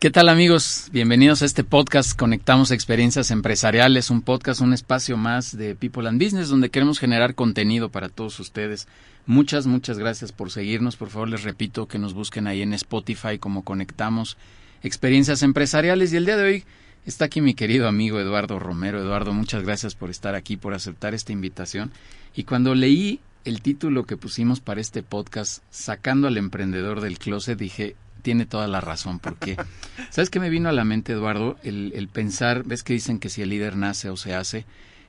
[0.00, 0.90] ¿Qué tal amigos?
[0.92, 6.22] Bienvenidos a este podcast Conectamos Experiencias Empresariales, un podcast, un espacio más de People and
[6.22, 8.86] Business donde queremos generar contenido para todos ustedes.
[9.26, 10.94] Muchas, muchas gracias por seguirnos.
[10.94, 14.36] Por favor, les repito que nos busquen ahí en Spotify como Conectamos
[14.84, 16.12] Experiencias Empresariales.
[16.12, 16.64] Y el día de hoy
[17.04, 19.00] está aquí mi querido amigo Eduardo Romero.
[19.00, 21.90] Eduardo, muchas gracias por estar aquí, por aceptar esta invitación.
[22.36, 27.58] Y cuando leí el título que pusimos para este podcast, Sacando al Emprendedor del Closet,
[27.58, 27.96] dije,
[28.28, 29.56] tiene toda la razón, porque,
[30.10, 31.56] ¿sabes qué me vino a la mente, Eduardo?
[31.62, 34.66] El, pensar, ves que dicen que si el líder nace o se hace,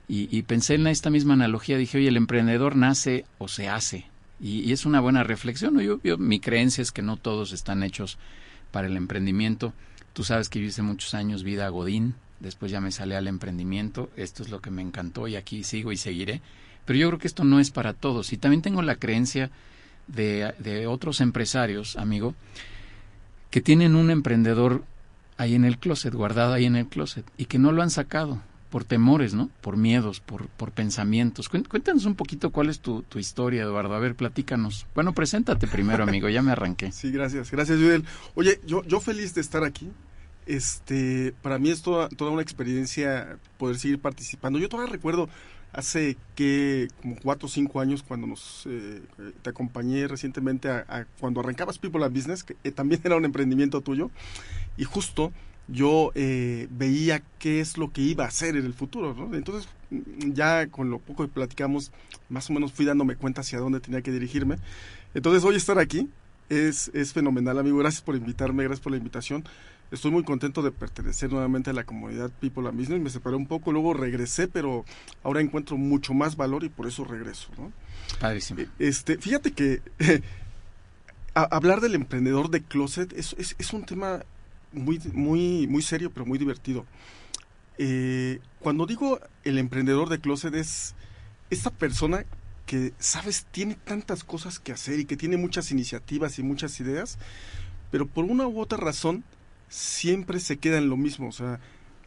[0.08, 4.06] y, pensé en esta misma analogía, dije, oye, el emprendedor nace o se hace,
[4.40, 8.16] y, es una buena reflexión, yo, mi creencia es que no todos están hechos
[8.70, 9.74] para el emprendimiento,
[10.14, 13.28] tú sabes que yo hice muchos años vida a Godín, después ya me salí al
[13.28, 16.40] emprendimiento, esto es lo que me encantó y aquí sigo y seguiré,
[16.86, 19.50] pero yo creo que esto no es para todos, y también tengo la creencia
[20.06, 22.34] de, de otros empresarios, amigo,
[23.50, 24.84] que tienen un emprendedor
[25.36, 28.40] ahí en el closet, guardado ahí en el closet, y que no lo han sacado
[28.70, 29.50] por temores, ¿no?
[29.60, 31.48] Por miedos, por, por pensamientos.
[31.48, 33.94] Cuéntanos un poquito cuál es tu, tu, historia, Eduardo.
[33.94, 34.86] A ver, platícanos.
[34.94, 36.92] Bueno, preséntate primero, amigo, ya me arranqué.
[36.92, 38.04] Sí, gracias, gracias, Judel.
[38.36, 39.90] Oye, yo, yo feliz de estar aquí.
[40.46, 44.58] Este, para mí es toda, toda una experiencia poder seguir participando.
[44.58, 45.28] Yo todavía recuerdo
[45.72, 49.02] hace que como cuatro o cinco años cuando nos eh,
[49.42, 53.80] te acompañé recientemente a, cuando arrancabas People and Business que eh, también era un emprendimiento
[53.80, 54.10] tuyo
[54.76, 55.32] y justo
[55.68, 60.32] yo eh, veía qué es lo que iba a hacer en el futuro entonces mm,
[60.32, 61.92] ya con lo poco que platicamos
[62.28, 64.56] más o menos fui dándome cuenta hacia dónde tenía que dirigirme.
[65.12, 66.08] Entonces hoy estar aquí
[66.48, 67.78] es, es fenomenal amigo.
[67.78, 69.44] Gracias por invitarme gracias por la invitación
[69.90, 73.00] Estoy muy contento de pertenecer nuevamente a la comunidad People and Business.
[73.00, 74.84] Me separé un poco, luego regresé, pero
[75.24, 77.48] ahora encuentro mucho más valor y por eso regreso.
[77.58, 77.72] ¿no?
[78.20, 78.60] Padrísimo.
[78.78, 79.82] Este, fíjate que
[81.34, 84.24] hablar del emprendedor de closet es, es, un tema
[84.72, 86.86] muy, muy, muy serio, pero muy divertido.
[87.78, 90.94] Eh, cuando digo el emprendedor de closet es
[91.50, 92.24] esta persona
[92.66, 97.18] que, sabes, tiene tantas cosas que hacer y que tiene muchas iniciativas y muchas ideas,
[97.90, 99.24] pero por una u otra razón
[99.70, 101.60] siempre se queda en lo mismo, o sea,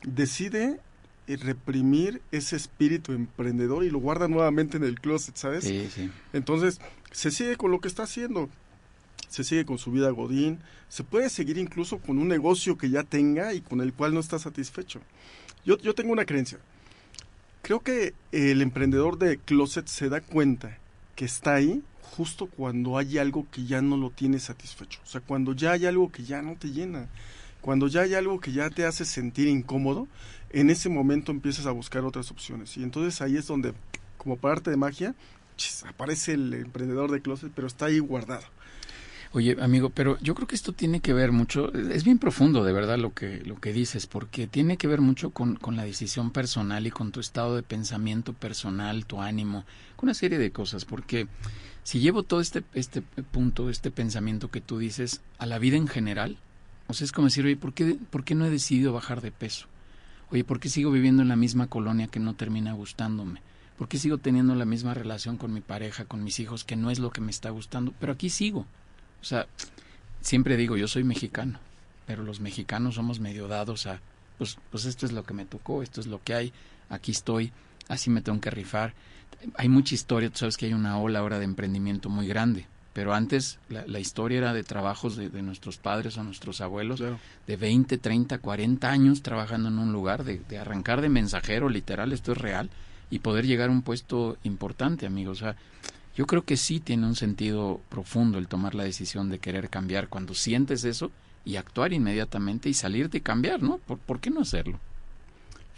[0.03, 0.79] decide
[1.28, 5.63] eh, reprimir ese espíritu emprendedor y lo guarda nuevamente en el closet, ¿sabes?
[5.63, 6.12] Sí, sí.
[6.34, 6.79] Entonces,
[7.12, 8.50] se sigue con lo que está haciendo,
[9.29, 10.59] se sigue con su vida godín,
[10.90, 14.19] se puede seguir incluso con un negocio que ya tenga y con el cual no
[14.19, 15.00] está satisfecho.
[15.66, 16.59] Yo, yo tengo una creencia.
[17.62, 20.78] Creo que el emprendedor de closet se da cuenta
[21.16, 25.00] que está ahí justo cuando hay algo que ya no lo tiene satisfecho.
[25.03, 27.07] O sea, cuando ya hay algo que ya no te llena
[27.63, 30.09] cuando ya hay algo que ya te hace sentir incómodo,
[30.50, 32.75] en ese momento empiezas a buscar otras opciones.
[32.75, 33.74] Y entonces ahí es donde,
[34.18, 35.16] como parte de magia,
[35.88, 38.44] aparece el emprendedor de closet, pero está ahí guardado.
[39.31, 42.74] Oye, amigo, pero yo creo que esto tiene que ver mucho, es bien profundo de
[42.74, 46.31] verdad lo que, lo que dices, porque tiene que ver mucho con, con la decisión
[46.31, 49.63] personal y con tu estado de pensamiento personal, tu ánimo,
[49.95, 51.28] con una serie de cosas, porque
[51.84, 55.88] si llevo todo este, este punto, este pensamiento que tú dices a la vida en
[55.88, 56.38] general,
[56.88, 59.31] o sea, es como decir, oye, ¿por qué, ¿por qué no he decidido bajar de
[59.31, 59.67] peso?
[60.31, 63.41] Oye, ¿por qué sigo viviendo en la misma colonia que no termina gustándome?
[63.77, 66.91] ¿Por qué sigo teniendo la misma relación con mi pareja, con mis hijos, que no
[66.91, 67.94] es lo que me está gustando?
[67.99, 68.66] Pero aquí sigo.
[69.21, 69.47] O sea,
[70.21, 71.59] siempre digo, yo soy mexicano,
[72.05, 74.01] pero los mexicanos somos medio dados a,
[74.38, 76.53] pues, pues esto es lo que me tocó, esto es lo que hay,
[76.89, 77.51] aquí estoy,
[77.88, 78.94] así me tengo que rifar.
[79.55, 82.67] Hay mucha historia, tú sabes que hay una ola ahora de emprendimiento muy grande.
[82.93, 87.01] Pero antes la, historia era de trabajos de, nuestros padres o nuestros abuelos,
[87.47, 92.33] de 20, 30, 40 años trabajando en un lugar, de, arrancar de mensajero, literal, esto
[92.33, 92.69] es real,
[93.09, 95.41] y poder llegar a un puesto importante, amigos.
[95.41, 95.56] O sea,
[96.15, 100.07] yo creo que sí tiene un sentido profundo el tomar la decisión de querer cambiar
[100.07, 101.12] cuando sientes eso
[101.45, 103.79] y actuar inmediatamente y salirte y cambiar, ¿no?
[103.79, 104.79] ¿Por qué no hacerlo?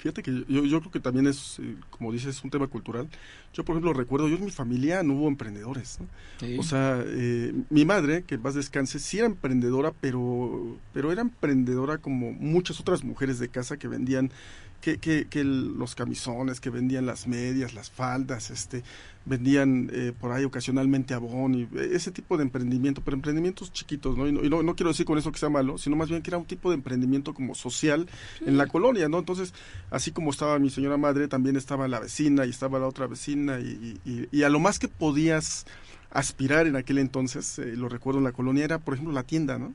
[0.06, 3.08] Fíjate que yo, yo creo que también es, eh, como dices, un tema cultural.
[3.56, 5.98] Yo, por ejemplo, recuerdo, yo en mi familia no hubo emprendedores.
[6.60, 11.98] O sea, eh, mi madre, que más descanse, sí era emprendedora, pero, pero era emprendedora
[11.98, 14.30] como muchas otras mujeres de casa que vendían
[14.86, 18.84] que, que, que los camisones, que vendían las medias, las faldas, este,
[19.26, 24.16] vendían eh, por ahí ocasionalmente abón y eh, ese tipo de emprendimiento, pero emprendimientos chiquitos,
[24.16, 24.28] ¿no?
[24.28, 26.38] Y, no, no, quiero decir con eso que sea malo, sino más bien que era
[26.38, 28.08] un tipo de emprendimiento como social
[28.46, 29.18] en la colonia, ¿no?
[29.18, 29.56] Entonces,
[29.90, 33.60] así como estaba mi señora madre, también estaba la vecina y estaba la otra vecina
[33.60, 35.66] y, y, y a lo más que podías
[36.12, 39.58] aspirar en aquel entonces, eh, lo recuerdo en la colonia, era, por ejemplo, la tienda,
[39.58, 39.74] ¿no?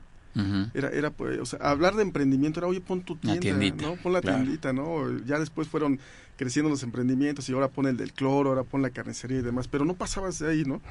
[0.73, 3.95] Era, era pues, o sea, hablar de emprendimiento era, oye, pon tu tienda, ¿no?
[3.95, 5.17] Pon la tiendita, ¿no?
[5.25, 5.99] Ya después fueron
[6.37, 9.67] creciendo los emprendimientos y ahora pon el del cloro, ahora pon la carnicería y demás,
[9.67, 10.81] pero no pasabas de ahí, ¿no?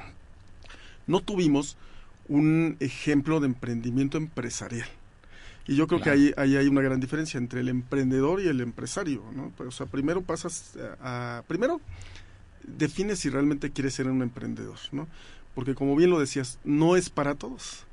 [1.07, 1.77] No tuvimos
[2.27, 4.87] un ejemplo de emprendimiento empresarial.
[5.67, 8.61] Y yo creo que ahí, ahí hay una gran diferencia entre el emprendedor y el
[8.61, 9.51] empresario, ¿no?
[9.57, 11.81] Pues, o sea, primero pasas a, primero
[12.63, 15.07] defines si realmente quieres ser un emprendedor, ¿no?
[15.55, 17.85] Porque como bien lo decías, no es para todos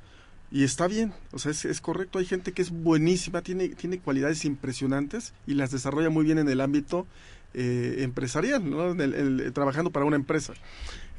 [0.51, 2.17] y está bien, o sea, es, es, correcto.
[2.17, 6.49] Hay gente que es buenísima, tiene, tiene cualidades impresionantes y las desarrolla muy bien en
[6.49, 7.05] el ámbito
[7.53, 8.91] eh, empresarial, ¿no?
[8.91, 10.53] En el, el, trabajando para una empresa.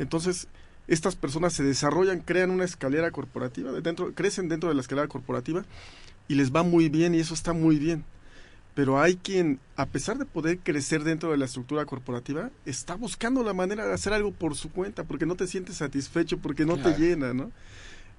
[0.01, 0.49] Entonces,
[0.89, 5.65] estas personas se desarrollan, crean una escalera corporativa, dentro, crecen dentro de la escalera corporativa
[6.27, 8.05] y les va muy bien y eso está muy bien.
[8.75, 13.45] Pero hay quien, a pesar de poder crecer dentro de la estructura corporativa, está buscando
[13.45, 16.75] la manera de hacer algo por su cuenta, porque no te sientes satisfecho, porque no
[16.75, 16.95] claro.
[16.95, 17.53] te llena, ¿no?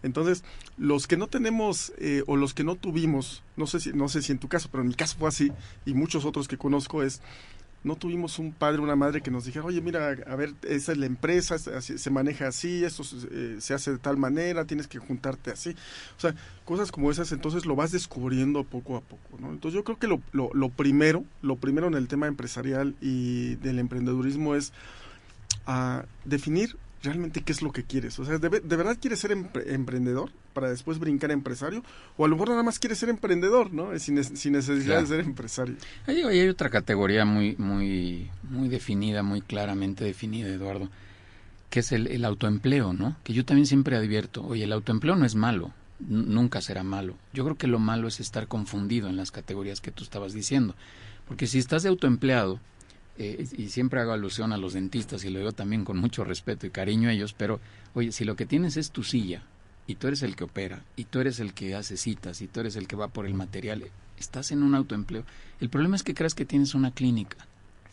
[0.03, 0.43] Entonces,
[0.77, 4.21] los que no tenemos eh, o los que no tuvimos, no sé si no sé
[4.21, 5.51] si en tu caso, pero en mi caso fue así
[5.85, 7.21] y muchos otros que conozco es
[7.83, 10.91] no tuvimos un padre o una madre que nos dijera, oye, mira, a ver, esa
[10.91, 14.99] es la empresa, se maneja así, esto eh, se hace de tal manera, tienes que
[14.99, 15.71] juntarte así.
[16.17, 19.51] O sea, cosas como esas, entonces lo vas descubriendo poco a poco, ¿no?
[19.51, 23.55] Entonces yo creo que lo, lo, lo primero, lo primero en el tema empresarial y
[23.55, 24.73] del emprendedurismo es
[25.65, 28.19] a definir realmente qué es lo que quieres.
[28.19, 31.83] O sea, ¿de, de verdad quieres ser empre emprendedor para después brincar a empresario?
[32.17, 33.97] O a lo mejor nada más quieres ser emprendedor, ¿no?
[33.99, 35.01] Sin, sin necesidad claro.
[35.01, 35.75] de ser empresario.
[36.07, 40.89] Ahí, hay otra categoría muy, muy, muy definida, muy claramente definida, Eduardo,
[41.69, 43.15] que es el, el autoempleo, ¿no?
[43.23, 47.15] Que yo también siempre advierto, oye, el autoempleo no es malo, nunca será malo.
[47.33, 50.75] Yo creo que lo malo es estar confundido en las categorías que tú estabas diciendo.
[51.27, 52.59] Porque si estás de autoempleado,
[53.17, 56.65] eh, y siempre hago alusión a los dentistas y lo digo también con mucho respeto
[56.65, 57.59] y cariño a ellos, pero
[57.93, 59.43] oye, si lo que tienes es tu silla
[59.87, 62.61] y tú eres el que opera y tú eres el que hace citas y tú
[62.61, 63.83] eres el que va por el material,
[64.17, 65.23] estás en un autoempleo.
[65.59, 67.37] El problema es que creas que tienes una clínica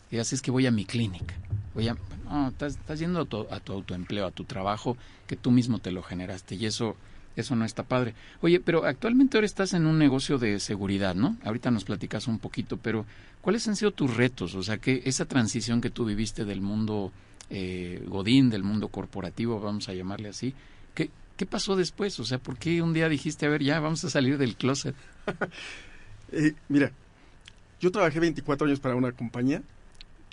[0.09, 1.35] y haces que voy a mi clínica.
[1.75, 5.35] Voy a, no, estás, estás yendo a tu, a tu autoempleo, a tu trabajo que
[5.35, 6.95] tú mismo te lo generaste y eso
[7.35, 8.13] eso no está padre.
[8.41, 11.37] Oye, pero actualmente ahora estás en un negocio de seguridad, ¿no?
[11.43, 13.05] Ahorita nos platicas un poquito, pero
[13.41, 14.55] ¿cuáles han sido tus retos?
[14.55, 17.11] O sea, que esa transición que tú viviste del mundo
[17.49, 20.53] eh, godín, del mundo corporativo, vamos a llamarle así,
[20.93, 22.19] ¿qué, ¿qué pasó después?
[22.19, 24.95] O sea, ¿por qué un día dijiste, a ver, ya, vamos a salir del closet?
[26.31, 26.91] eh, mira,
[27.79, 29.63] yo trabajé 24 años para una compañía,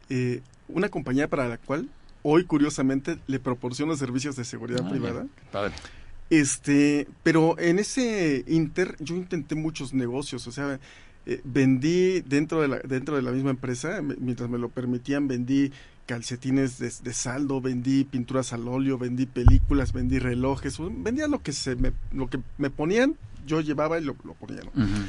[0.08, 1.88] eh, una compañía para la cual
[2.22, 5.26] hoy, curiosamente, le proporciona servicios de seguridad ah, privada.
[5.52, 5.74] Padre.
[6.28, 10.80] Este, pero en ese inter yo intenté muchos negocios, o sea,
[11.26, 15.72] eh, vendí dentro de la dentro de la misma empresa, mientras me lo permitían, vendí
[16.06, 21.52] calcetines de, de, saldo, vendí pinturas al óleo, vendí películas, vendí relojes, vendía lo que
[21.52, 24.60] se me, lo que me ponían, yo llevaba y lo, lo ponía.
[24.62, 24.70] ¿no?
[24.82, 25.06] Uh -huh.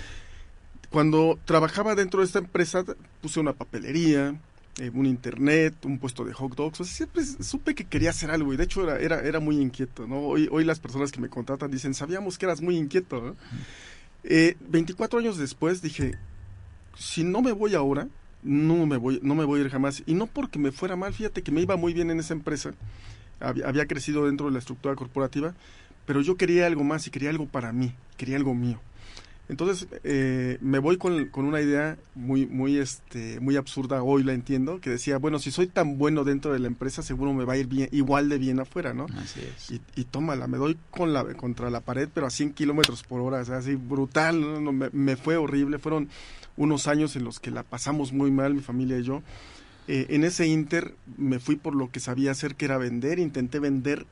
[0.89, 2.83] Cuando trabajaba dentro de esta empresa
[3.21, 4.35] puse una papelería,
[4.79, 6.79] eh, un internet, un puesto de hot dogs.
[6.81, 9.59] O sea, siempre supe que quería hacer algo y de hecho era, era, era muy
[9.59, 10.07] inquieto.
[10.07, 10.19] ¿no?
[10.19, 13.21] Hoy, hoy las personas que me contratan dicen, sabíamos que eras muy inquieto.
[13.21, 13.35] ¿no?
[14.29, 16.15] Eh, 24 años después dije,
[16.97, 18.09] si no me voy ahora,
[18.44, 20.03] no me voy, no me voy a ir jamás.
[20.06, 22.74] Y no porque me fuera mal, fíjate que me iba muy bien en esa empresa.
[23.39, 25.55] Había, había crecido dentro de la estructura corporativa,
[26.05, 28.81] pero yo quería algo más y quería algo para mí, quería algo mío.
[29.50, 34.34] Entonces eh, me voy con, con, una idea muy, muy, este, muy absurda, hoy la
[34.34, 37.54] entiendo, que decía, bueno, si soy tan bueno dentro de la empresa, seguro me va
[37.54, 39.06] a ir bien, igual de bien afuera, ¿no?
[39.18, 39.72] Así es.
[39.72, 43.22] Y, y tómala, me doy con la, contra la pared, pero a 100 kilómetros por
[43.22, 44.72] hora, o sea, así brutal, ¿no?
[44.74, 46.10] Me, me, fue horrible, fueron
[46.58, 49.22] unos años en los que la pasamos muy mal, mi familia y yo.
[49.88, 53.60] Eh, en ese inter me fui por lo que sabía hacer, que era vender, intenté
[53.60, 54.06] vender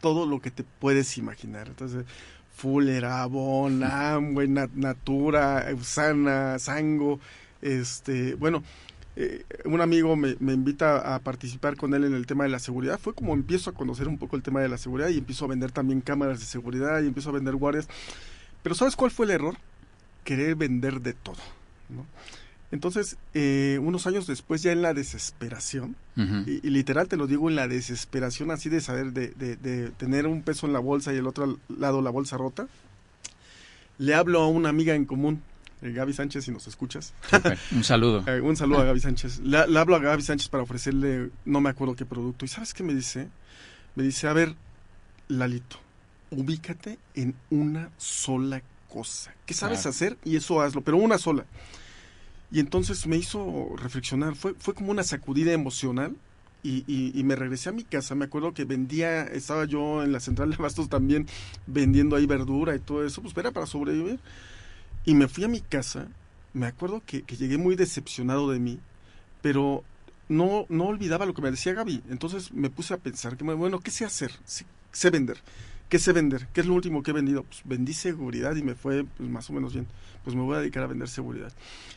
[0.00, 1.68] todo lo que te puedes imaginar.
[1.68, 2.04] Entonces,
[2.54, 7.18] Fuller, Avon, Amway, Natura, Usana, Sango,
[7.60, 8.62] este, bueno,
[9.14, 12.58] eh, un amigo me, me, invita a participar con él en el tema de la
[12.58, 12.98] seguridad.
[12.98, 15.48] Fue como empiezo a conocer un poco el tema de la seguridad y empiezo a
[15.48, 17.88] vender también cámaras de seguridad y empiezo a vender guardias.
[18.62, 19.56] Pero ¿sabes cuál fue el error?
[20.24, 21.36] Querer vender de todo.
[21.88, 22.06] ¿no?
[22.72, 26.44] Entonces, eh, unos años después, ya en la desesperación, uh -huh.
[26.48, 29.90] y, y, literal te lo digo, en la desesperación así de saber, de, de, de,
[29.90, 32.66] tener un peso en la bolsa y el otro lado la bolsa rota,
[33.98, 35.42] le hablo a una amiga en común
[35.82, 37.12] eh, Gaby Sánchez, si nos escuchas.
[37.72, 38.24] Un saludo.
[38.26, 39.40] Eh, un saludo a Gaby Sánchez.
[39.40, 42.44] Le, hablo a Gaby Sánchez para ofrecerle, no me acuerdo qué producto.
[42.44, 43.28] ¿Y sabes qué me dice?
[43.96, 44.54] Me dice, a ver,
[45.28, 45.78] Lalito,
[46.30, 49.34] ubícate en una sola cosa.
[49.44, 50.16] ¿Qué sabes hacer?
[50.24, 51.44] Y eso hazlo, pero una sola.
[52.52, 54.36] Y entonces me hizo reflexionar.
[54.36, 56.14] Fue, fue como una sacudida emocional
[56.62, 58.14] y, me regresé a mi casa.
[58.14, 61.26] Me acuerdo que vendía, estaba yo en la central de Bastos también
[61.66, 64.20] vendiendo ahí verdura y todo eso, pues era para sobrevivir.
[65.04, 66.08] Y me fui a mi casa.
[66.52, 68.78] Me acuerdo que, llegué muy decepcionado de mí,
[69.40, 69.82] pero
[70.28, 72.02] no, no olvidaba lo que me decía Gaby.
[72.10, 74.32] Entonces me puse a pensar que, bueno, ¿qué sé hacer?
[74.44, 75.38] sé vender.
[75.92, 76.48] ¿Qué sé vender?
[76.54, 77.42] ¿Qué es lo último que he vendido?
[77.42, 79.86] Pues vendí seguridad y me fue pues, más o menos bien.
[80.24, 81.52] Pues me voy a dedicar a vender seguridad.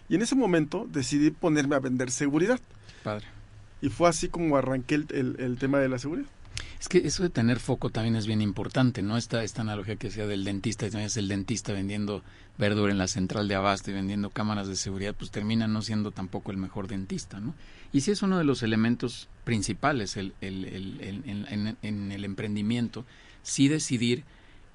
[0.09, 2.59] Y en ese momento decidí ponerme a vender seguridad.
[3.05, 3.25] Padre.
[3.81, 6.27] Y fue así como arranqué el, el, tema de la seguridad.
[6.77, 9.15] Es que eso de tener foco también es bien importante, ¿no?
[9.15, 12.21] Esta, esta analogía que decía del dentista, es el dentista vendiendo
[12.57, 16.11] verdura en la central de abasto y vendiendo cámaras de seguridad, pues termina no siendo
[16.11, 17.53] tampoco el mejor dentista, ¿no?
[17.93, 23.05] Y sí es uno de los elementos principales el, el, en, en, el emprendimiento,
[23.45, 24.25] sí decidir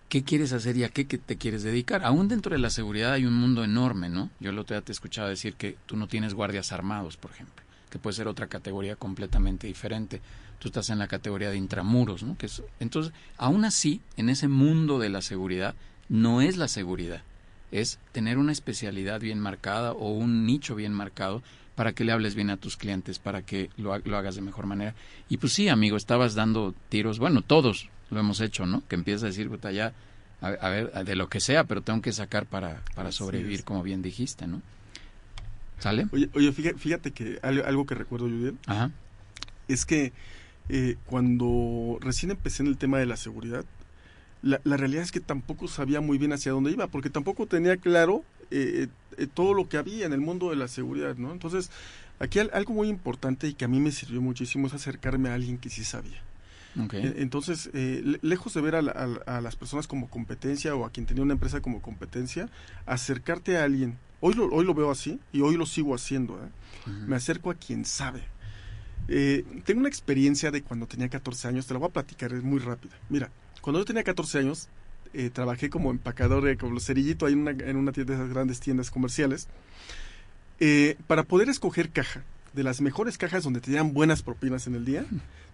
[0.09, 2.03] qué quieres hacer y a qué te quieres dedicar.
[2.05, 4.31] Aún dentro de la seguridad hay un mundo enorme, ¿no?
[4.41, 7.62] Yo el otro día te escuchaba decir que tú no tienes guardias armados, por ejemplo
[7.91, 10.23] que puede ser otra categoría completamente diferente.
[10.59, 12.39] Tú estás en la categoría de intramuros, ¿no?
[12.39, 12.49] Que
[12.79, 15.75] entonces, aún así, en ese mundo de la seguridad,
[16.09, 17.23] no es la seguridad,
[17.71, 21.43] es tener una especialidad bien marcada o un nicho bien marcado
[21.75, 24.95] para que le hables bien a tus clientes, para que lo, hagas de mejor manera.
[25.29, 28.83] Y pues sí, amigo, estabas dando tiros, bueno, todos lo hemos hecho, ¿no?
[28.88, 29.93] Que empiezas a decir, puta, ya,
[30.40, 34.02] a, ver, de lo que sea, pero tengo que sacar para, para sobrevivir, como bien
[34.02, 34.62] dijiste, ¿no?
[35.79, 36.07] ¿Sale?
[36.12, 38.59] Oye, oye fíjate, que algo, que recuerdo, Julián,
[39.69, 40.12] es que
[40.69, 43.64] eh, cuando recién empecé en el tema de la seguridad,
[44.43, 47.76] la, la, realidad es que tampoco sabía muy bien hacia dónde iba, porque tampoco tenía
[47.76, 51.33] claro eh, eh, todo lo que había en el mundo de la seguridad, ¿no?
[51.33, 51.71] Entonces,
[52.19, 55.59] aquí algo muy importante y que a mí me sirvió muchísimo es acercarme a alguien
[55.59, 56.23] que sí sabía.
[56.93, 57.71] Entonces,
[58.23, 61.83] lejos de ver a, las personas como competencia o a quien tenía una empresa como
[61.83, 62.49] competencia,
[62.87, 66.35] acercarte a alguien Hoy lo, hoy lo veo así y hoy lo sigo haciendo.
[66.35, 66.91] ¿eh?
[67.07, 68.23] Me acerco a quien sabe.
[69.09, 72.43] Eh, tengo una experiencia de cuando tenía 14 años, te la voy a platicar, es
[72.43, 72.95] muy rápida.
[73.09, 73.31] Mira,
[73.62, 74.69] cuando yo tenía 14 años,
[75.15, 78.31] eh, trabajé como empacador, de, como cerillito ahí en una, en una tienda de esas
[78.31, 79.49] grandes tiendas comerciales.
[81.07, 82.23] para poder escoger caja,
[82.53, 85.07] de las mejores cajas donde te dieran buenas propinas en el día,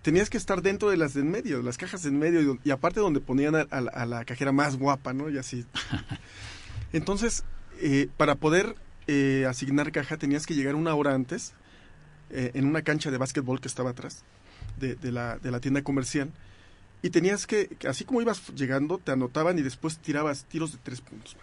[0.07, 3.01] tenías que estar dentro de las de en medio, las cajas en medio, y, aparte
[3.01, 5.31] donde ponían a, a, la cajera más guapa, ¿no?
[5.31, 5.67] Y así.
[6.93, 7.43] Entonces,
[7.81, 8.77] eh, para poder
[9.09, 11.55] eh, asignar caja tenías que llegar una hora antes
[12.31, 14.23] eh, en una cancha de básquetbol que estaba atrás
[14.79, 16.31] de, la, de la tienda comercial
[17.03, 21.01] y tenías que, así como ibas llegando, te anotaban y después tirabas tiros de tres
[21.01, 21.37] puntos,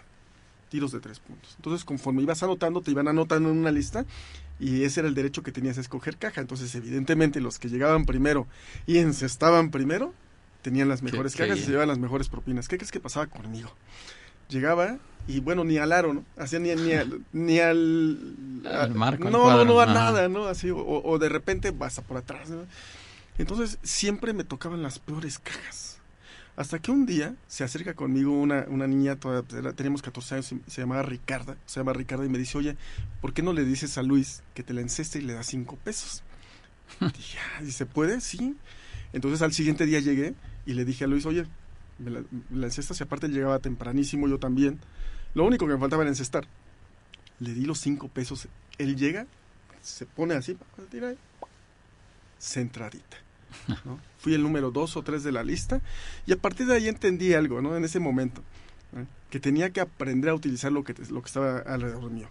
[0.69, 1.53] tiros de tres puntos.
[1.57, 4.05] Entonces, conforme ibas anotando, te iban anotando en una lista
[4.63, 6.39] y ese era el derecho que tenías a escoger caja.
[6.39, 8.47] Entonces, evidentemente, los que llegaban primero
[8.87, 10.13] y encestaban primero,
[10.61, 12.69] tenían las mejores cajas y se llevaban las mejores propinas.
[12.69, 13.69] ¿Qué crees que pasaba conmigo?
[14.47, 16.23] Llegaba y bueno, ni al aro, ¿no?
[16.37, 19.29] Hacía ni, ni, al, ni al, marco.
[19.29, 20.45] No, no, no, a nada, ¿no?
[20.45, 22.65] Así, o, de repente pasa por atrás, ¿no?
[23.37, 25.92] Entonces, siempre me tocaban las peores cajas.
[26.55, 29.41] Hasta que un día se acerca conmigo una, una niña, toda,
[29.73, 32.77] teníamos 14 años, se, llamaba Ricarda, se llama Ricarda, y me dice, oye,
[33.21, 35.77] ¿por qué no le dices a Luis que te la enceste y le da 5
[35.77, 36.23] pesos?
[36.99, 38.21] dije, ah, ¿se puede?
[38.21, 38.55] Sí.
[39.13, 41.45] Entonces al siguiente día llegué y le dije a Luis, oye,
[41.97, 44.79] me la, la encestas y aparte llegaba tempranísimo yo también.
[45.33, 46.45] Lo único que me faltaba era encestar.
[47.39, 48.47] Le di los cinco pesos.
[48.77, 49.25] Él llega,
[49.81, 50.55] se pone así,
[52.39, 53.17] centradita.
[53.85, 53.99] ¿no?
[54.17, 55.81] Fui el número dos o tres de la lista
[56.25, 57.75] y a partir de ahí entendí algo, ¿no?
[57.75, 58.41] En ese momento,
[59.29, 62.27] que tenía que aprender a utilizar lo que, lo que estaba alrededor mío.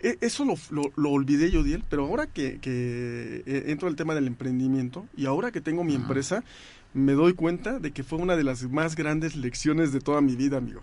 [0.00, 0.56] E, eso lo,
[0.96, 5.26] lo, olvidé yo, Diel, pero ahora que, que eh, entro al tema del emprendimiento y
[5.26, 6.44] ahora que tengo mi empresa,
[6.92, 10.36] me doy cuenta de que fue una de las más grandes lecciones de toda mi
[10.36, 10.80] vida, amigo.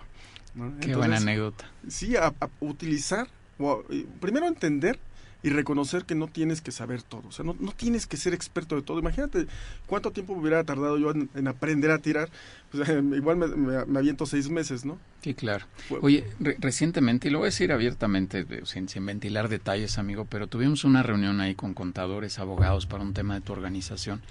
[0.82, 1.66] Qué buena anécdota.
[1.88, 3.84] Sí, a, utilizar, o
[4.20, 5.00] primero entender
[5.44, 7.24] y reconocer que no tienes que saber todo.
[7.28, 9.00] O sea, no, no, tienes que ser experto de todo.
[9.00, 9.48] Imagínate
[9.88, 12.30] cuánto tiempo me hubiera tardado yo en, aprender a tirar.
[12.72, 14.98] Pues, igual me, me, aviento seis meses, ¿no?
[15.24, 15.66] Sí, claro.
[16.02, 16.26] Oye,
[16.60, 21.04] recientemente, y lo voy a decir abiertamente, sin, sin, ventilar detalles, amigo, pero tuvimos una
[21.04, 24.22] reunión ahí con contadores, abogados para un tema de tu organización.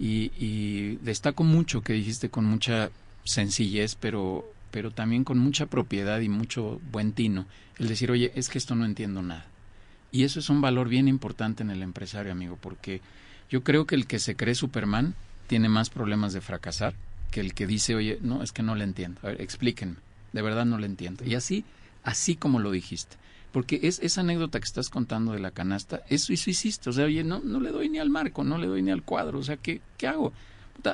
[0.00, 2.90] Y, y destaco mucho que dijiste con mucha
[3.24, 7.46] sencillez, pero pero también con mucha propiedad y mucho buen tino,
[7.78, 9.46] el decir, oye, es que esto no entiendo nada.
[10.10, 13.00] Y eso es un valor bien importante en el empresario, amigo, porque
[13.50, 15.14] yo creo que el que se cree Superman
[15.46, 16.94] tiene más problemas de fracasar
[17.30, 19.20] que el que dice, oye, no, es que no le entiendo.
[19.22, 19.96] A ver, explíquenme,
[20.32, 21.24] de verdad no le entiendo.
[21.24, 21.64] Y así,
[22.04, 23.16] así como lo dijiste.
[23.52, 26.90] Porque es esa anécdota que estás contando de la canasta, eso, hiciste.
[26.90, 29.02] O sea, oye, no, no le doy ni al marco, no le doy ni al
[29.02, 29.38] cuadro.
[29.38, 30.32] O sea, ¿qué, qué hago?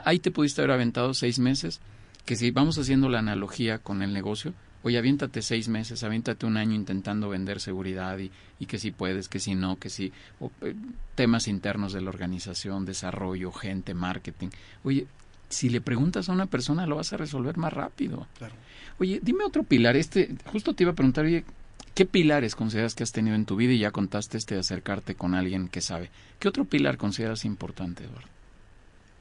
[0.05, 1.81] ahí te pudiste haber aventado seis meses,
[2.25, 6.57] que si vamos haciendo la analogía con el negocio, oye, aviéntate seis meses, aviéntate un
[6.57, 10.53] año intentando vender seguridad y, y que si puedes, que si no, que si, o,
[10.61, 10.75] eh,
[11.15, 14.49] temas internos de la organización, desarrollo, gente, marketing.
[14.85, 15.07] Oye,
[15.49, 18.27] si le preguntas a una persona lo vas a resolver más rápido.
[18.39, 18.55] Claro.
[18.99, 19.97] Oye, dime otro pilar.
[19.97, 21.45] Este, justo te iba a preguntar, oye,
[21.95, 25.15] ¿qué pilares consideras que has tenido en tu vida y ya contaste este de acercarte
[25.15, 26.11] con alguien que sabe?
[26.39, 28.29] ¿Qué otro pilar consideras importante, Eduardo?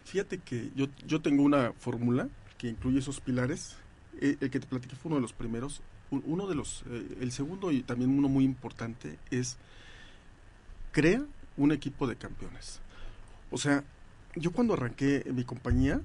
[0.04, 2.28] Fíjate que yo, yo tengo una fórmula
[2.58, 3.78] que incluye esos pilares.
[4.22, 5.82] Eh, el que te platiqué fue uno de los primeros.
[6.12, 9.58] Uno de los, eh, el segundo y también uno muy importante es
[10.92, 11.26] crea
[11.58, 12.80] un equipo de campeones.
[13.52, 13.84] O sea,
[14.36, 16.02] yo cuando arranqué mi compañía,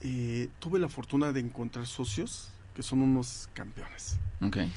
[0.00, 4.16] eh, tuve la fortuna de encontrar socios que son unos campeones.
[4.40, 4.72] Okay.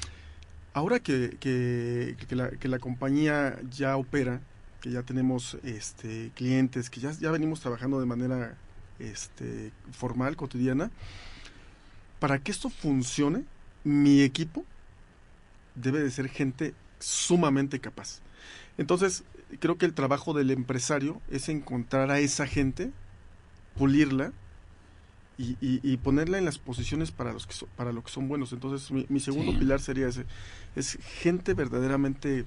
[0.72, 4.40] Ahora que, que, la, que, la, compañía ya opera,
[4.80, 8.56] que ya tenemos este, clientes, que ya, ya venimos trabajando de manera
[8.98, 10.90] este, formal, cotidiana,
[12.20, 13.44] para que esto funcione,
[13.82, 14.64] mi equipo
[15.74, 18.20] debe de ser gente sumamente capaz.
[18.78, 19.24] Entonces,
[19.58, 22.92] creo que el trabajo del empresario es encontrar a esa gente,
[23.76, 24.32] pulirla
[25.42, 28.52] y, ponerla en las posiciones para, los que para lo que son buenos.
[28.52, 30.26] Entonces, mi, segundo pilar sería ese.
[30.76, 32.40] Es gente verdaderamente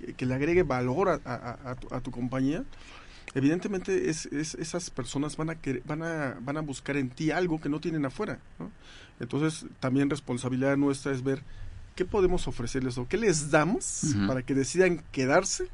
[0.00, 2.64] eh, que le agregue valor a, tu, compañía.
[3.34, 7.68] Evidentemente, es, esas personas van a, van, a, van a buscar en ti algo que
[7.68, 8.38] no tienen afuera.
[9.20, 11.42] Entonces, también responsabilidad nuestra es ver
[11.96, 15.68] qué podemos ofrecerles o qué les damos para que decidan quedarse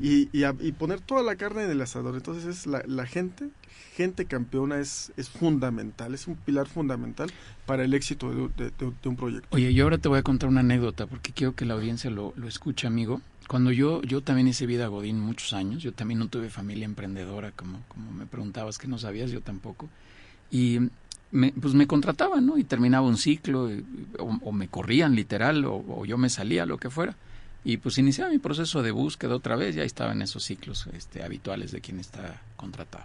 [0.00, 2.14] y, y, poner toda la carne en el asador.
[2.14, 3.48] Entonces es la, la, gente,
[3.96, 7.30] gente campeona es, es fundamental, es un pilar fundamental
[7.66, 9.48] para el éxito de, un proyecto.
[9.50, 12.32] Oye, yo ahora te voy a contar una anécdota porque quiero que la audiencia lo,
[12.36, 13.20] lo escuche, amigo.
[13.48, 17.50] Cuando yo, yo también hice vida Godín muchos años, yo también no tuve familia emprendedora,
[17.52, 19.88] como, como me preguntabas que no sabías, yo tampoco.
[20.50, 20.80] Y
[21.30, 22.58] me, pues me contrataban, ¿no?
[22.58, 23.70] Y terminaba un ciclo,
[24.18, 27.16] o, me corrían literal, o, yo me salía, lo que fuera.
[27.64, 31.22] Y pues iniciaba mi proceso de búsqueda otra vez, ya estaba en esos ciclos este,
[31.22, 33.04] habituales de quien está contratado.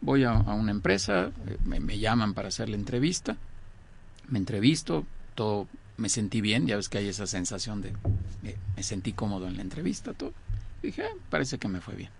[0.00, 3.36] voy a, una empresa, eh, me, llaman para hacer la entrevista,
[4.28, 7.92] me entrevisto, todo, me sentí bien, ya ves que hay esa sensación de,
[8.76, 10.32] me sentí cómodo en la entrevista, todo.
[10.82, 12.10] dije, ah, parece que me fue bien.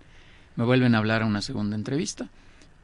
[0.55, 2.29] Me vuelven a hablar a una segunda entrevista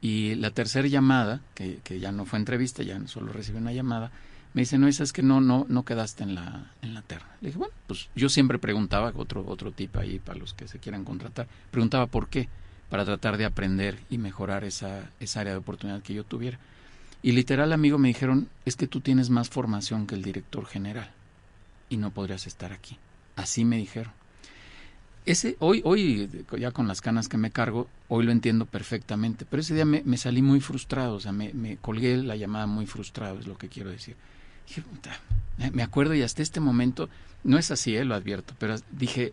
[0.04, 4.10] y la tercera llamada, que, que ya no fue entrevista, ya solo recibí una llamada,
[4.52, 7.30] me dice, no, es que no, no, no quedaste en la, en la terna.
[7.40, 10.78] Le dije, bueno, pues yo siempre preguntaba, otro, otro tip ahí para los que se
[10.78, 12.50] quieran contratar, preguntaba por qué,
[12.90, 16.58] para tratar de aprender y mejorar esa, esa área de oportunidad que yo tuviera.
[17.22, 21.10] Y literal, amigo, me dijeron, es que tú tienes más formación que el director general
[21.88, 22.98] y no podrías estar aquí.
[23.36, 24.12] Así me dijeron.
[25.26, 29.62] Ese, hoy, hoy, ya con las canas que me cargo, hoy lo entiendo perfectamente, pero
[29.62, 33.46] ese día me, salí muy frustrado, o sea, me, colgué la llamada muy frustrado, es
[33.46, 34.16] lo que quiero decir
[35.72, 37.08] me acuerdo y hasta este momento,
[37.42, 39.32] no es así, eh, lo advierto, pero dije,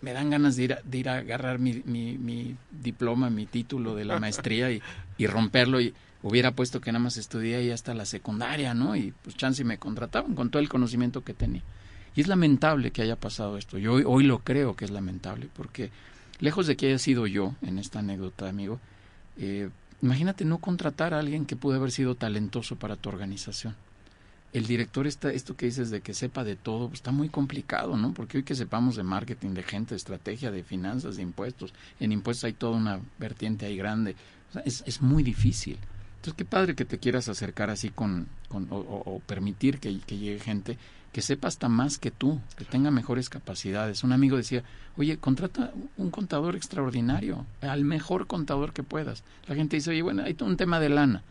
[0.00, 3.94] me dan ganas de ir a, de ir a agarrar mi, mi, diploma, mi título
[3.94, 4.82] de la maestría y,
[5.16, 8.96] y, romperlo y hubiera puesto que nada más estudié ahí hasta la secundaria, ¿no?
[8.96, 11.62] Y pues chance me contrataban con todo el conocimiento que tenía.
[12.14, 13.78] Y es lamentable que haya pasado esto.
[13.78, 15.90] Yo hoy, hoy lo creo que es lamentable porque
[16.40, 18.80] lejos de que haya sido yo en esta anécdota, amigo,
[19.38, 19.70] eh,
[20.02, 23.74] imagínate no contratar a alguien que pudo haber sido talentoso para tu organización
[24.52, 27.96] el director está, esto que dices de que sepa de todo, pues, está muy complicado,
[27.96, 28.12] ¿no?
[28.12, 32.12] Porque hoy que sepamos de marketing, de gente, de estrategia, de finanzas, de impuestos, en
[32.12, 34.14] impuestos hay toda una vertiente ahí grande,
[34.64, 35.78] es, es muy difícil.
[36.16, 40.38] Entonces, qué padre que te quieras acercar así con, con o, permitir que, que, llegue
[40.38, 40.78] gente
[41.12, 44.02] que sepa hasta más que tú, que tenga mejores capacidades.
[44.02, 44.64] Un amigo decía,
[44.96, 49.22] oye, contrata un contador extraordinario, al mejor contador que puedas.
[49.46, 51.22] La gente dice, oye, bueno, hay un tema de lana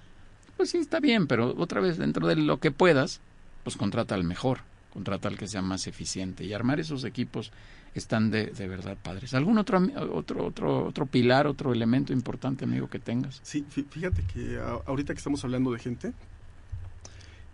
[0.61, 3.19] pues sí, está bien, pero otra vez, dentro de lo que puedas,
[3.63, 4.59] pues contrata al mejor,
[4.93, 7.51] contrata al que sea más eficiente y armar esos equipos
[7.95, 9.33] están de, de verdad padres.
[9.33, 9.81] ¿Algún otro,
[10.13, 13.39] otro, otro, otro pilar, otro elemento importante, amigo, que tengas?
[13.41, 16.13] Sí, fíjate que ahorita que estamos hablando de gente,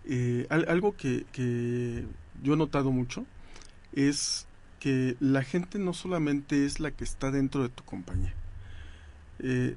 [0.10, 2.06] eh, algo que, que
[2.44, 3.26] yo he notado mucho
[3.94, 4.48] es
[4.80, 8.34] que la gente no solamente es la que está dentro de tu compañía.
[9.40, 9.76] Eh,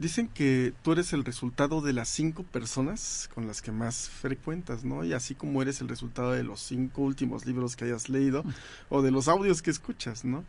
[0.00, 4.82] Dicen que tú eres el resultado de las cinco personas con las que más frecuentas,
[4.82, 5.04] ¿no?
[5.04, 8.42] Y así como eres el resultado de los cinco últimos libros que hayas leído
[8.88, 10.42] o de los audios que escuchas, ¿no?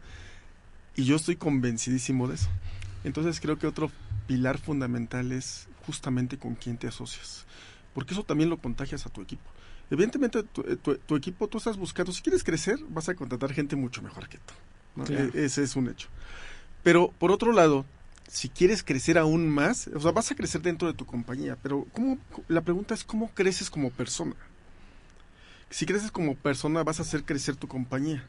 [0.95, 2.47] Y yo estoy convencidísimo de eso.
[3.03, 3.91] Entonces creo que otro
[4.25, 7.45] pilar fundamental es justamente con quién te asocias,
[7.93, 9.49] porque eso también lo contagias a tu equipo.
[9.89, 14.29] Evidentemente, tu, equipo, tú estás buscando, si quieres crecer, vas a contratar gente mucho mejor
[14.29, 15.13] que tú.
[15.13, 16.07] E, ese es un hecho.
[16.83, 17.85] Pero, por otro lado,
[18.27, 21.85] si quieres crecer aún más, o sea, vas a crecer dentro de tu compañía, pero
[21.91, 24.35] ¿cómo, la pregunta es cómo creces como persona.
[25.69, 28.23] Si creces como persona, vas a hacer crecer tu compañía.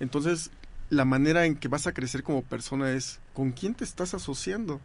[0.00, 0.50] Entonces,
[0.90, 4.80] la manera en que vas a crecer como persona es con quién te estás asociando.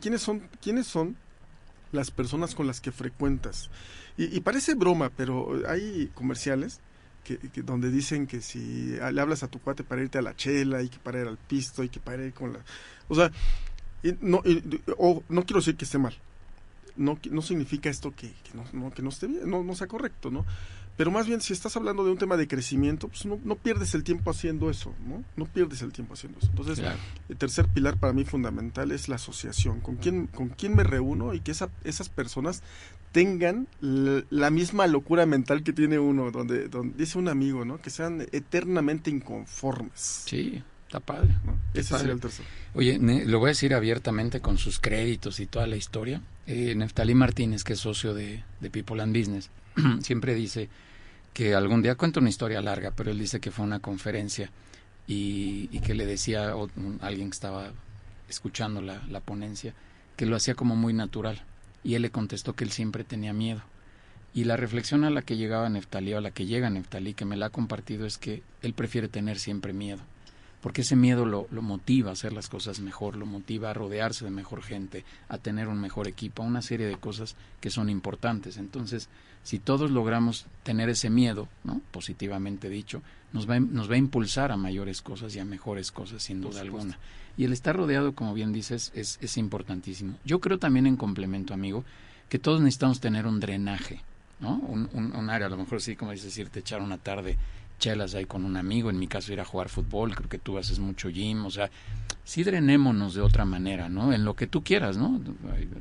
[0.00, 1.16] ¿Quiénes, son, ¿Quiénes son
[1.94, 3.70] las personas con las que frecuentas?
[4.16, 6.80] Y, parece broma, pero hay comerciales
[7.24, 10.82] que, donde dicen que si le hablas a tu cuate para irte a la chela,
[10.82, 12.60] y que para ir al pisto, y que para ir con la...
[13.08, 13.32] O sea,
[14.20, 16.14] no, no quiero decir que esté mal.
[16.96, 18.32] No, no significa esto que,
[18.72, 20.46] no, que no esté bien, no, no sea correcto, ¿no?
[20.96, 23.94] Pero más bien, si estás hablando de un tema de crecimiento, pues no, no pierdes
[23.94, 25.24] el tiempo haciendo eso, ¿no?
[25.36, 26.48] No pierdes el tiempo haciendo eso.
[26.50, 26.80] Entonces,
[27.28, 29.80] el tercer pilar para mí fundamental es la asociación.
[29.80, 32.62] ¿Con quién, con quién me reúno y que esa, esas personas
[33.10, 37.80] tengan la misma locura mental que tiene uno, donde, donde dice un amigo, ¿no?
[37.80, 40.22] Que sean eternamente inconformes.
[40.26, 41.34] Sí, está padre.
[41.74, 42.48] Ese sería el tercero.
[42.74, 46.22] Oye, lo voy a decir abiertamente con sus créditos y toda la historia.
[46.46, 49.50] Eh, Neftalí Martínez, que es socio de, de People and Business,
[50.00, 50.68] siempre dice
[51.32, 54.50] que algún día cuenta una historia larga, pero él dice que fue una conferencia
[55.06, 57.72] y, que le decía a alguien que estaba
[58.28, 59.74] escuchando la, la, ponencia
[60.16, 61.42] que lo hacía como muy natural
[61.82, 63.62] y él le contestó que él siempre tenía miedo.
[64.32, 67.24] Y la reflexión a la que llegaba Neftalí o a la que llega Neftalí, que
[67.24, 70.00] me la ha compartido, es que él prefiere tener siempre miedo
[70.64, 74.24] porque ese miedo lo, lo, motiva a hacer las cosas mejor, lo motiva a rodearse
[74.24, 77.90] de mejor gente, a tener un mejor equipo, a una serie de cosas que son
[77.90, 78.56] importantes.
[78.56, 79.10] Entonces,
[79.42, 81.82] si todos logramos tener ese miedo, ¿no?
[81.90, 83.02] positivamente dicho,
[83.34, 86.62] nos va, nos va a impulsar a mayores cosas y a mejores cosas, sin duda
[86.62, 86.98] alguna.
[87.36, 90.16] Y el estar rodeado, como bien dices, es, es importantísimo.
[90.24, 91.84] Yo creo también en complemento, amigo,
[92.30, 94.00] que todos necesitamos tener un drenaje,
[94.40, 94.56] ¿no?
[94.60, 97.36] Un, un, un área, a lo mejor sí, como dices, irte echar una tarde
[97.78, 100.58] chelas ahí con un amigo, en mi caso ir a jugar fútbol, creo que tú
[100.58, 101.70] haces mucho gym, o sea,
[102.24, 104.12] sí drenémonos de otra manera, ¿no?
[104.12, 105.20] En lo que tú quieras, ¿no?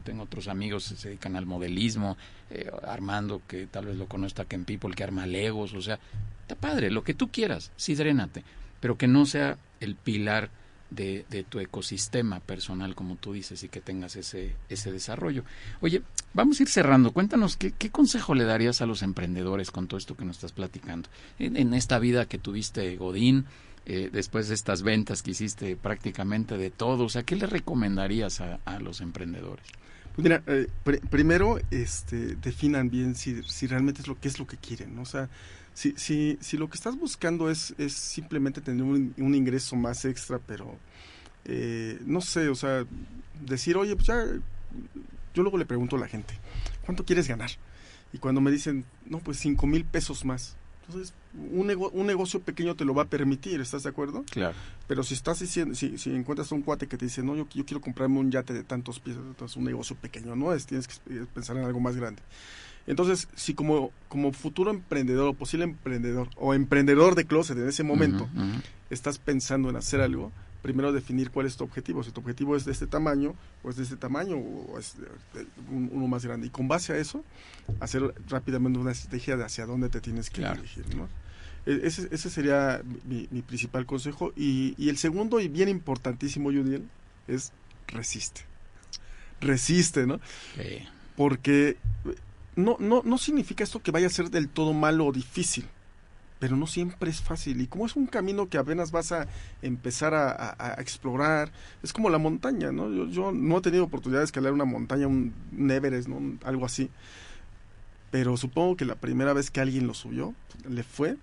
[0.03, 2.17] Tengo otros amigos que se dedican al modelismo,
[2.49, 5.99] eh, Armando, que tal vez lo conozca que en People, que arma legos, o sea,
[6.41, 8.43] está padre, lo que tú quieras, sí drénate,
[8.79, 10.49] pero que no sea el pilar
[10.95, 15.43] de, de, tu ecosistema personal, como tú dices, y que tengas ese, ese desarrollo.
[15.81, 16.01] Oye,
[16.33, 17.11] vamos a ir cerrando.
[17.11, 21.09] Cuéntanos, ¿qué, consejo le darías a los emprendedores con todo esto que nos estás platicando?
[21.39, 23.45] En, esta vida que tuviste, Godín,
[23.85, 28.41] eh, después de estas ventas que hiciste prácticamente de todo, o sea, ¿qué le recomendarías
[28.41, 29.65] a, los emprendedores?
[30.15, 30.67] Pues mira, eh,
[31.09, 35.01] primero este, definan bien si, si realmente es lo que es lo que quieren, ¿no?
[35.01, 35.27] O sea,
[35.73, 40.39] si, si, si lo que estás buscando es, es simplemente tener un, ingreso más extra,
[40.39, 40.77] pero
[41.45, 42.85] eh, no sé, o sea,
[43.41, 44.23] decir, oye, pues ya,
[45.33, 46.35] yo luego le pregunto a la gente,
[46.85, 47.49] ¿cuánto quieres ganar?
[48.11, 50.55] Y cuando me dicen, no, pues cinco mil pesos más.
[50.87, 54.23] Entonces, un, un negocio pequeño te lo va a permitir, ¿estás de acuerdo?
[54.29, 54.55] Claro.
[54.87, 57.65] Pero si estás diciendo, si, si encuentras un cuate que te dice, no, yo, yo
[57.65, 60.53] quiero comprarme un yate de tantos pies, entonces un negocio pequeño, ¿no?
[60.53, 60.95] Es, tienes que
[61.33, 62.21] pensar en algo más grande.
[62.85, 67.83] Entonces, si como, como futuro emprendedor o posible emprendedor o emprendedor de closet en ese
[67.83, 68.27] momento
[68.89, 70.31] estás pensando en hacer algo,
[70.63, 72.03] primero definir cuál es tu objetivo.
[72.03, 74.95] Si tu objetivo es de este tamaño, o es de este tamaño, o es
[75.69, 76.47] uno más grande.
[76.47, 77.23] Y con base a eso,
[77.79, 80.95] hacer rápidamente una estrategia de hacia dónde te tienes que dirigir.
[80.95, 81.07] ¿no?
[81.65, 84.33] E, ese, ese sería mi, mi, principal consejo.
[84.35, 86.87] Y, y el segundo, y bien importantísimo, Judiel,
[87.27, 87.51] es
[87.87, 88.41] resiste.
[89.41, 90.19] Resiste, ¿no?
[91.17, 91.77] Porque
[92.55, 95.65] no, no, no significa esto que vaya a ser del todo malo o difícil,
[96.39, 97.61] pero no siempre es fácil.
[97.61, 99.27] Y como es un camino que apenas vas a
[99.61, 102.91] empezar a, explorar, es como la montaña, ¿no?
[102.91, 105.33] Yo, yo, no he tenido oportunidad de escalar una montaña, un,
[105.69, 106.37] Everest, ¿no?
[106.45, 106.89] Algo así.
[108.11, 110.35] Pero supongo que la primera vez que alguien lo subió,
[110.69, 111.17] le fue,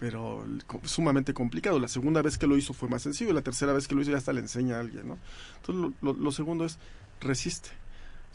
[0.00, 0.44] pero
[0.84, 1.78] sumamente complicado.
[1.78, 4.02] La segunda vez que lo hizo fue más sencillo, y la tercera vez que lo
[4.02, 5.18] hizo ya hasta le enseña a alguien, ¿no?
[5.60, 6.78] Entonces lo segundo es,
[7.20, 7.70] resiste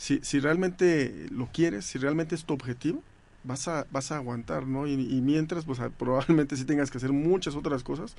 [0.02, 3.04] si, si realmente lo quieres, si realmente es tu objetivo,
[3.44, 4.88] vas a, vas a aguantar, ¿no?
[4.88, 8.16] Y, mientras, pues probablemente sí tengas que hacer muchas otras cosas,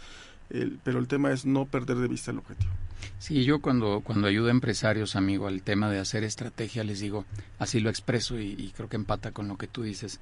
[0.84, 2.70] pero el tema es no perder de vista el objetivo.
[3.18, 7.24] Sí, yo cuando, cuando ayudo a empresarios, amigo, al tema de hacer estrategia, les digo,
[7.58, 10.20] así lo expreso y, y creo que empata con lo que tú dices.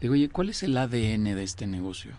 [0.00, 2.12] Digo, oye, ¿cuál es el ADN de este negocio?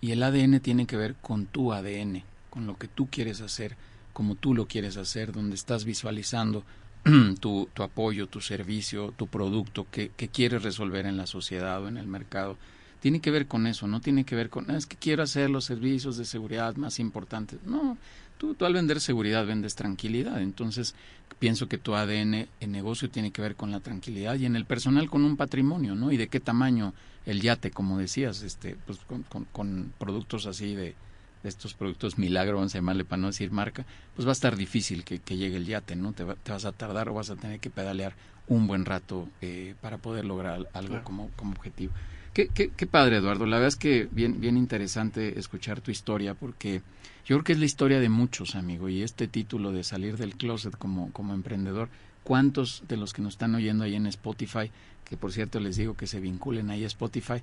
[0.00, 3.76] Y el ADN tiene que ver con tu ADN, con lo que tú quieres hacer,
[4.14, 6.64] como tú lo quieres hacer, donde estás visualizando
[7.40, 11.88] tu, tu apoyo, tu servicio, tu producto que, que, quieres resolver en la sociedad o
[11.88, 12.56] en el mercado.
[13.00, 15.64] Tiene que ver con eso, no tiene que ver con, es que quiero hacer los
[15.64, 17.58] servicios de seguridad más importantes.
[17.64, 17.96] No,
[18.36, 20.94] tú al vender seguridad vendes tranquilidad, entonces
[21.38, 24.64] pienso que tu ADN en negocio tiene que ver con la tranquilidad y en el
[24.64, 26.10] personal con un patrimonio, ¿no?
[26.10, 26.94] Y de qué tamaño
[27.26, 30.94] el yate, como decías, este, pues con, con, productos así de,
[31.42, 34.56] de, estos productos milagro, vamos a llamarle para no decir marca, pues va a estar
[34.56, 36.12] difícil que, que llegue el yate, ¿no?
[36.12, 38.14] Te, te, vas a tardar o vas a tener que pedalear
[38.48, 41.92] un buen rato eh, para poder lograr algo como, como objetivo.
[42.34, 43.46] Qué, qué, qué, padre, Eduardo.
[43.46, 46.82] La verdad es que bien, bien interesante escuchar tu historia porque
[47.24, 48.88] yo creo que es la historia de muchos, amigo.
[48.88, 51.88] Y este título de salir del closet como, como emprendedor,
[52.22, 54.70] ¿cuántos de los que nos están oyendo ahí en Spotify,
[55.04, 57.42] que por cierto les digo que se vinculen ahí a Spotify,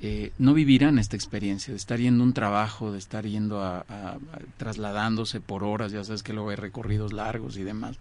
[0.00, 3.84] eh, no vivirán esta experiencia de estar yendo a un trabajo, de estar yendo a,
[4.56, 7.98] trasladándose por horas, ya sabes que luego hay recorridos largos y demás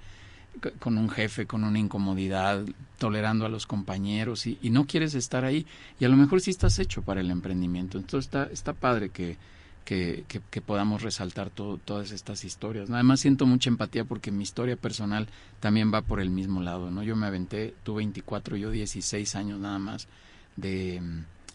[0.79, 2.63] con un jefe, con una incomodidad,
[2.99, 5.65] tolerando a los compañeros y, y, no quieres estar ahí
[5.99, 7.97] y a lo mejor sí estás hecho para el emprendimiento.
[7.97, 9.38] Entonces está, está padre que,
[9.84, 12.89] que, que, que podamos resaltar todo, todas estas historias.
[12.89, 15.27] Además siento mucha empatía porque mi historia personal
[15.60, 16.91] también va por el mismo lado.
[16.91, 17.03] ¿no?
[17.03, 20.08] Yo me aventé, tuve 24, yo 16 años nada más
[20.56, 21.01] de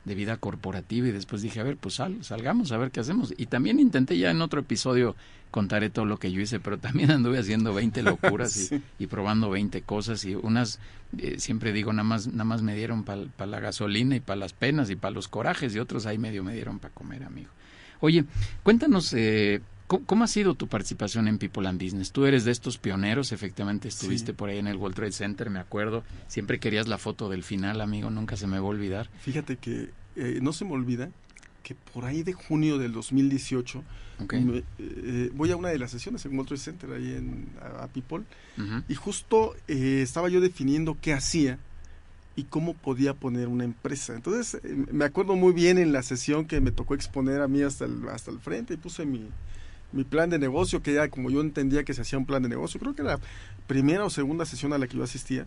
[0.05, 3.35] de vida corporativa y después dije, a ver, pues sal, salgamos a ver qué hacemos.
[3.37, 5.17] Y también intenté ya en otro episodio
[5.51, 8.83] contaré todo lo que yo hice, pero también anduve haciendo 20 locuras sí.
[8.99, 10.79] y, y, probando 20 cosas y unas,
[11.19, 14.37] eh, siempre digo, nada más, nada más me dieron para pa la gasolina y para
[14.37, 17.51] las penas y para los corajes y otros ahí medio me dieron para comer, amigo.
[18.01, 18.25] Oye,
[18.63, 22.13] cuéntanos, eh, ¿cómo, ¿cómo, ha sido tu participación en People and Business?
[22.13, 24.37] Tú eres de estos pioneros, efectivamente estuviste sí.
[24.37, 26.05] por ahí en el World Trade Center, me acuerdo.
[26.29, 29.11] Siempre querías la foto del final, amigo, nunca se me va a olvidar.
[29.21, 31.11] Fíjate que eh, no se me olvida
[31.63, 33.83] que por ahí de junio del 2018
[34.21, 34.45] okay.
[34.45, 37.85] me, eh, voy a una de las sesiones en World Trade Center ahí en a,
[37.85, 38.25] a People
[38.57, 38.85] uh -huh.
[38.89, 41.59] y justo eh, estaba yo definiendo qué hacía
[42.37, 44.15] y cómo podía poner una empresa.
[44.15, 47.63] Entonces eh, me acuerdo muy bien en la sesión que me tocó exponer a mí
[47.63, 49.29] hasta el, hasta el frente y puse mi,
[49.93, 52.49] mi plan de negocio, que ya como yo entendía que se hacía un plan de
[52.49, 53.21] negocio, creo que era la
[53.67, 55.47] primera o segunda sesión a la que yo asistía,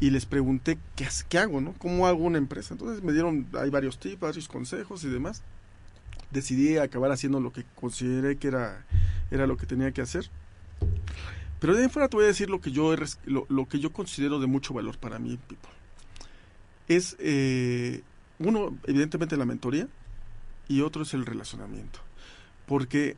[0.00, 1.74] y les pregunté qué, qué hago, ¿no?
[1.78, 2.74] ¿Cómo hago una empresa?
[2.74, 5.42] Entonces me dieron, hay varios tips, varios consejos y demás.
[6.30, 8.84] Decidí acabar haciendo lo que consideré que era,
[9.30, 10.30] era lo que tenía que hacer.
[11.58, 12.94] Pero de ahí fuera te voy a decir lo que yo,
[13.24, 15.70] lo, lo que yo considero de mucho valor para mí, People.
[16.86, 18.02] Es, eh,
[18.38, 19.88] uno, evidentemente la mentoría,
[20.68, 21.98] y otro es el relacionamiento.
[22.66, 23.16] Porque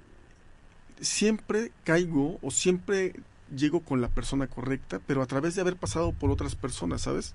[1.00, 3.14] siempre caigo o siempre
[3.54, 7.34] llego con la persona correcta, pero a través de haber pasado por otras personas, ¿sabes?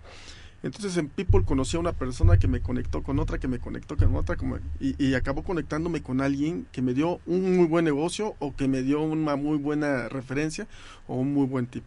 [0.64, 3.98] Entonces en People conocí a una persona que me conectó con otra, que me conectó
[3.98, 8.36] con otra, como, y, acabó conectándome con alguien que me dio un muy buen negocio
[8.40, 10.68] o que me dio una muy buena referencia
[11.08, 11.84] o un muy buen tip.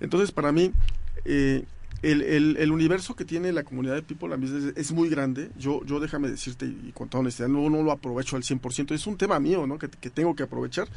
[0.00, 0.72] Entonces para mí,
[1.24, 1.64] eh,
[2.02, 5.50] el, el, el, universo que tiene la comunidad de People es, es, muy grande.
[5.58, 8.94] Yo, yo déjame decirte, y con toda honestidad, no, no lo aprovecho al 100%.
[8.94, 9.78] Es un tema mío, ¿no?
[9.78, 10.88] Que, que tengo que aprovechar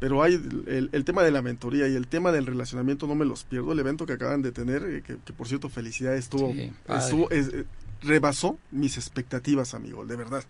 [0.00, 3.24] pero hay el, el, tema de la mentoría y el tema del relacionamiento no me
[3.24, 3.72] los pierdo.
[3.72, 7.30] El evento que acaban de tener, eh, que, que por cierto, felicidades, estuvo, sí, estuvo
[7.30, 7.64] es, eh,
[8.02, 10.44] rebasó mis expectativas, amigo, de verdad.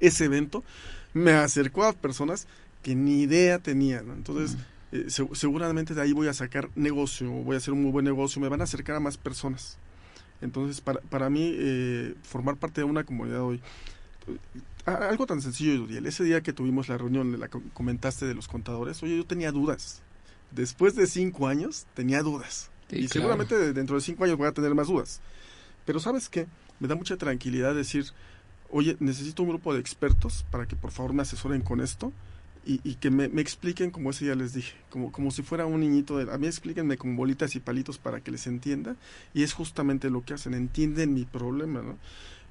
[0.00, 0.64] Ese evento
[1.12, 2.46] me acercó a personas
[2.82, 4.14] que ni idea tenían, ¿no?
[4.14, 4.60] Entonces, mm.
[4.92, 8.04] Eh, se, seguramente de ahí voy a sacar negocio, voy a hacer un muy buen
[8.04, 9.78] negocio, me van a acercar a más personas.
[10.40, 13.60] Entonces, para, para mí, eh, formar parte de una comunidad hoy,
[14.84, 16.06] algo tan sencillo, Yuriel.
[16.06, 20.02] Ese día que tuvimos la reunión, la comentaste de los contadores, oye, yo tenía dudas.
[20.50, 22.70] Después de cinco años, tenía dudas.
[22.88, 23.12] Sí, y claro.
[23.12, 25.20] seguramente dentro de cinco años voy a tener más dudas.
[25.84, 26.46] Pero ¿sabes qué?
[26.80, 28.06] Me da mucha tranquilidad decir,
[28.70, 32.12] oye, necesito un grupo de expertos para que por favor me asesoren con esto
[32.64, 35.66] y, y que me, me, expliquen, como ese ya les dije, como, como si fuera
[35.66, 36.18] un niñito.
[36.18, 38.96] De, a mí explíquenme con bolitas y palitos para que les entienda.
[39.34, 41.98] Y es justamente lo que hacen, entienden mi problema, ¿no?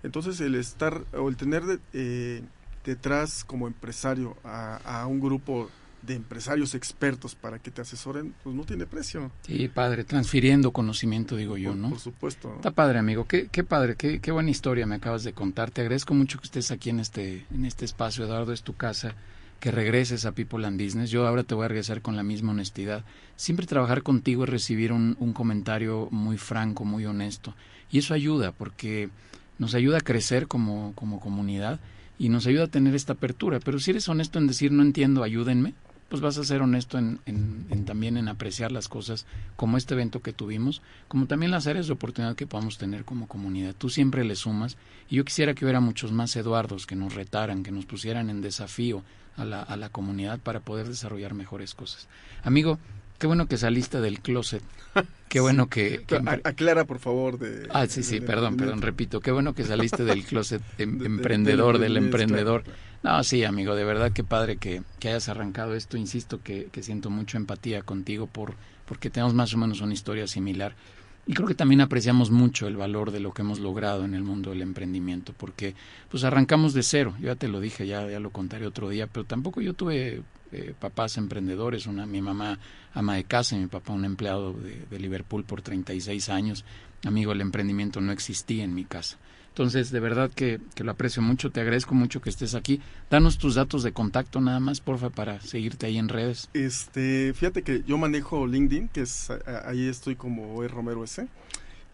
[0.03, 2.41] Entonces el estar o el tener de, eh,
[2.85, 5.69] detrás como empresario a, a, un grupo
[6.03, 9.31] de empresarios expertos para que te asesoren, pues no tiene precio.
[9.41, 11.89] Sí, padre, transfiriendo conocimiento, digo yo, ¿no?
[11.89, 12.53] Por supuesto.
[12.55, 13.25] Está padre, amigo.
[13.25, 15.71] Qué, qué padre, qué, qué, buena historia me acabas de contar.
[15.71, 19.15] Te agradezco mucho que estés aquí en este, en este espacio, Eduardo, es tu casa
[19.59, 21.09] que regreses a People and Business.
[21.09, 23.03] Yo ahora te voy a regresar con la misma honestidad.
[23.35, 27.53] Siempre trabajar contigo es recibir un, un comentario muy franco, muy honesto.
[27.91, 29.09] Y eso ayuda porque
[29.59, 31.79] nos ayuda a crecer como, como comunidad
[32.19, 33.59] y nos ayuda a tener esta apertura.
[33.59, 35.73] Pero si eres honesto en decir no entiendo, ayúdenme,
[36.09, 39.93] pues vas a ser honesto en, en, en, también en apreciar las cosas como este
[39.93, 43.75] evento que tuvimos, como también las áreas de oportunidad que podamos tener como comunidad.
[43.77, 44.77] Tú siempre le sumas
[45.09, 48.41] y yo quisiera que hubiera muchos más Eduardos que nos retaran, que nos pusieran en
[48.41, 49.03] desafío
[49.35, 52.07] a la, a la comunidad para poder desarrollar mejores cosas.
[52.43, 52.79] Amigo,
[53.19, 54.61] Qué bueno que saliste del closet.
[55.27, 56.03] Qué bueno que...
[56.07, 56.15] que...
[56.43, 57.67] Aclara, por favor, de...
[57.71, 59.21] Ah, sí, sí, de, perdón, de, perdón, repito.
[59.21, 62.63] Qué bueno que saliste del closet em, emprendedor, del emprendedor,
[63.03, 65.97] No, sí, amigo, de verdad que padre que, que hayas arrancado esto.
[65.97, 68.55] Insisto que, que, siento mucho empatía contigo por,
[68.85, 70.75] porque tenemos más o menos una historia similar.
[71.27, 74.23] Y creo que también apreciamos mucho el valor de lo que hemos logrado en el
[74.23, 75.75] mundo del emprendimiento, porque
[76.09, 77.15] pues arrancamos de cero.
[77.19, 80.21] Yo ya te lo dije, ya, ya lo contaré otro día, pero tampoco yo tuve
[80.53, 82.59] eh, papás emprendedores, una, mi mamá
[82.93, 86.63] ama de casa y mi papá un empleado de, de Liverpool por 36 años.
[87.05, 89.17] Amigo, el emprendimiento no existía en mi casa.
[89.57, 92.79] Entonces, de verdad que, que, lo aprecio mucho, te agradezco mucho que estés aquí.
[93.09, 96.47] Danos tus datos de contacto nada más, porfa, para seguirte ahí en redes.
[96.53, 99.31] Este, fíjate que yo manejo LinkedIn, que es
[99.65, 101.27] ahí estoy como Romero S.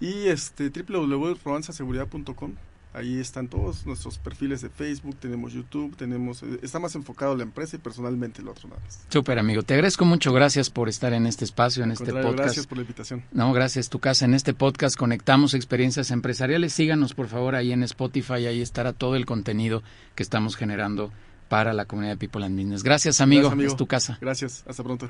[0.02, 2.52] Y este www.romanzaseguridad.com
[2.94, 7.42] Ahí están todos nuestros perfiles de Facebook, tenemos YouTube, tenemos eh, está más enfocado la
[7.42, 9.04] empresa y personalmente el otro nada más.
[9.10, 12.38] Súper amigo, te agradezco mucho, gracias por estar en este espacio, en este podcast.
[12.38, 13.24] Gracias por la invitación.
[13.32, 14.26] No, gracias, tu casa.
[14.26, 16.74] En este podcast conectamos experiencias empresariales.
[16.74, 19.82] Síganos por favor ahí en Spotify, ahí estará todo el contenido
[20.14, 21.12] que estamos generando
[21.50, 22.84] para la comunidad de People and Business.
[22.84, 23.72] Gracias amigo, gracias, amigo.
[23.72, 24.18] es tu casa.
[24.22, 25.10] Gracias, hasta pronto.